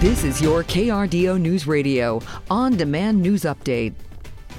[0.00, 3.92] This is your KRDO News Radio on demand news update.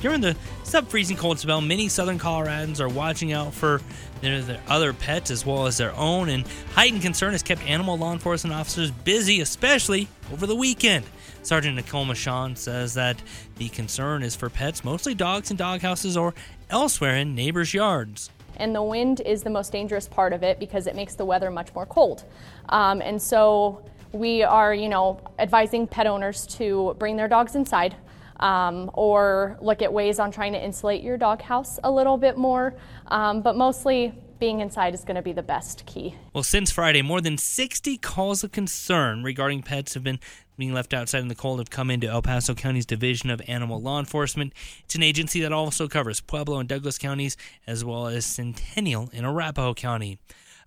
[0.00, 3.80] During the sub freezing cold spell, many southern Coloradans are watching out for
[4.20, 7.98] their, their, other pets as well as their own, and heightened concern has kept animal
[7.98, 11.04] law enforcement officers busy, especially over the weekend.
[11.42, 13.20] Sergeant Nicole Machon says that
[13.56, 16.32] the concern is for pets, mostly dogs in doghouses or
[16.70, 20.86] elsewhere in neighbors' yards and the wind is the most dangerous part of it because
[20.86, 22.24] it makes the weather much more cold.
[22.68, 27.96] Um, and so we are, you know, advising pet owners to bring their dogs inside
[28.40, 32.74] um, or look at ways on trying to insulate your doghouse a little bit more.
[33.08, 36.14] Um, but mostly, being inside is going to be the best key.
[36.32, 40.20] Well, since Friday, more than 60 calls of concern regarding pets have been
[40.56, 43.80] being left outside in the cold have come into El Paso County's Division of Animal
[43.80, 44.52] Law Enforcement.
[44.84, 49.24] It's an agency that also covers Pueblo and Douglas counties, as well as Centennial in
[49.24, 50.18] Arapahoe County.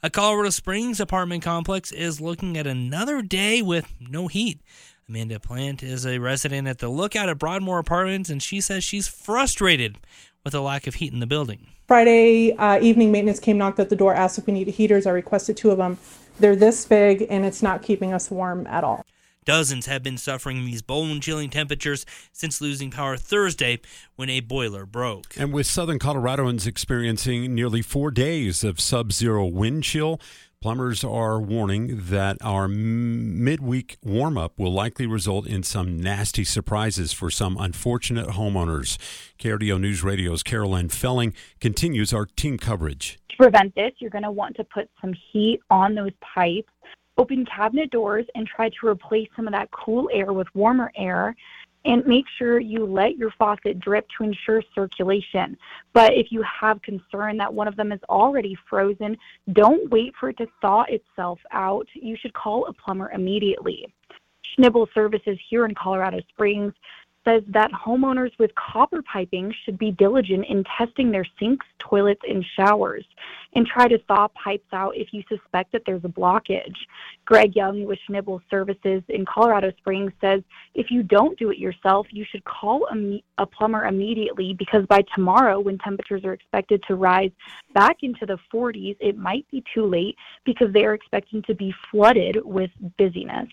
[0.03, 4.61] A Colorado Springs apartment complex is looking at another day with no heat.
[5.09, 9.07] Amanda Plant is a resident at the Lookout at Broadmoor Apartments, and she says she's
[9.07, 9.97] frustrated
[10.43, 11.65] with the lack of heat in the building.
[11.87, 15.07] Friday uh, evening, maintenance came, knocked at the door, asked if we needed heaters.
[15.07, 15.97] I requested two of them.
[16.39, 19.03] They're this big, and it's not keeping us warm at all.
[19.47, 23.79] Dozens have been suffering these bone chilling temperatures since losing power Thursday
[24.17, 25.37] when a boiler broke.
[25.37, 30.19] And with southern Coloradoans experiencing nearly four days of sub zero wind chill,
[30.59, 37.13] Plumbers are warning that our midweek warm up will likely result in some nasty surprises
[37.13, 38.97] for some unfortunate homeowners.
[39.37, 43.19] KRDO News Radio's Carolyn Felling continues our team coverage.
[43.29, 46.73] To prevent this, you're going to want to put some heat on those pipes,
[47.17, 51.35] open cabinet doors, and try to replace some of that cool air with warmer air
[51.85, 55.57] and make sure you let your faucet drip to ensure circulation.
[55.93, 59.17] But if you have concern that one of them is already frozen,
[59.53, 61.87] don't wait for it to thaw itself out.
[61.93, 63.93] You should call a plumber immediately.
[64.43, 66.73] Schnibel Services here in Colorado Springs
[67.27, 72.45] says that homeowners with copper piping should be diligent in testing their sinks, toilets, and
[72.55, 73.05] showers
[73.53, 76.75] and try to thaw pipes out if you suspect that there's a blockage.
[77.25, 80.41] Greg Young with Schnibel Services in Colorado Springs says
[80.75, 85.01] if you don't do it yourself, you should call a, a plumber immediately because by
[85.15, 87.31] tomorrow, when temperatures are expected to rise
[87.73, 91.73] back into the 40s, it might be too late because they are expecting to be
[91.91, 93.49] flooded with busyness.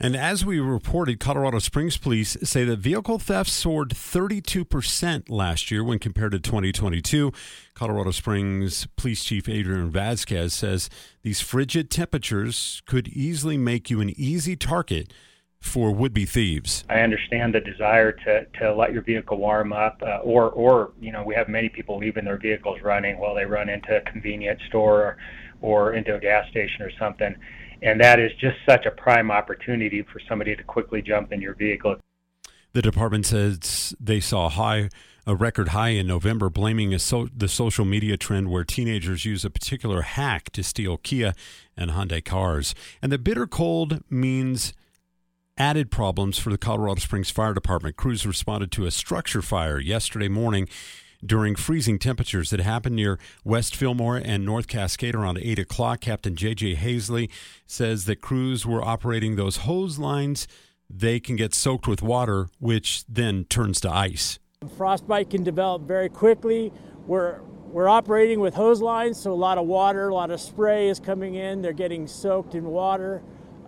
[0.00, 5.84] And as we reported, Colorado Springs police say that vehicle theft soared 32% last year
[5.84, 7.32] when compared to 2022.
[7.74, 10.90] Colorado Springs Police Chief Adrian Vasquez says
[11.22, 15.12] these frigid temperatures could easily make you an easy target
[15.60, 16.84] for would-be thieves.
[16.90, 21.10] I understand the desire to, to let your vehicle warm up, uh, or or you
[21.10, 24.60] know we have many people leaving their vehicles running while they run into a convenience
[24.68, 25.16] store or,
[25.62, 27.34] or into a gas station or something
[27.84, 31.54] and that is just such a prime opportunity for somebody to quickly jump in your
[31.54, 31.96] vehicle.
[32.72, 34.88] The department says they saw a high
[35.26, 39.48] a record high in November, blaming so, the social media trend where teenagers use a
[39.48, 41.32] particular hack to steal Kia
[41.76, 42.74] and Hyundai cars.
[43.00, 44.74] And the bitter cold means
[45.56, 47.96] added problems for the Colorado Springs Fire Department.
[47.96, 50.68] Crews responded to a structure fire yesterday morning
[51.24, 56.00] during freezing temperatures that happened near West Fillmore and North Cascade around 8 o'clock.
[56.00, 56.76] Captain J.J.
[56.76, 57.30] Hazley
[57.66, 60.46] says that crews were operating those hose lines.
[60.90, 64.38] They can get soaked with water, which then turns to ice.
[64.76, 66.72] Frostbite can develop very quickly.
[67.06, 67.40] We're
[67.74, 71.00] we're operating with hose lines, so a lot of water, a lot of spray is
[71.00, 71.60] coming in.
[71.60, 73.20] They're getting soaked in water,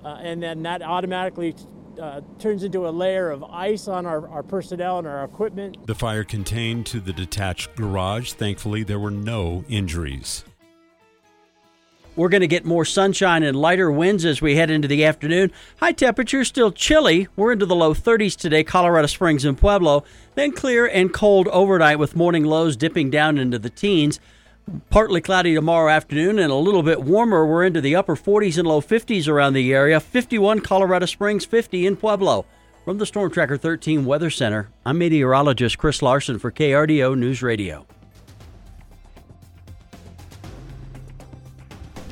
[0.05, 1.56] uh, and then that automatically
[2.01, 5.87] uh, turns into a layer of ice on our, our personnel and our equipment.
[5.87, 8.33] The fire contained to the detached garage.
[8.33, 10.45] Thankfully, there were no injuries.
[12.17, 15.53] We're going to get more sunshine and lighter winds as we head into the afternoon.
[15.77, 17.29] High temperatures still chilly.
[17.37, 20.03] We're into the low 30s today, Colorado Springs and Pueblo.
[20.34, 24.19] Then clear and cold overnight with morning lows dipping down into the teens.
[24.91, 27.47] Partly cloudy tomorrow afternoon and a little bit warmer.
[27.47, 30.00] We're into the upper 40s and low 50s around the area.
[30.00, 32.45] 51 Colorado Springs, 50 in Pueblo.
[32.84, 37.86] From the Storm Tracker 13 Weather Center, I'm meteorologist Chris Larson for KRDO News Radio.